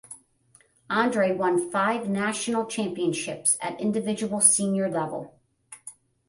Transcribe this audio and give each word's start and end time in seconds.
Andrei 0.89 1.31
won 1.31 1.69
five 1.69 2.09
national 2.09 2.65
championships 2.65 3.55
at 3.61 3.79
individual 3.79 4.41
senior 4.41 4.89
level. 4.89 5.39